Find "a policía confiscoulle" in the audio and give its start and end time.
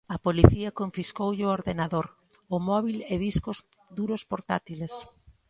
0.15-1.43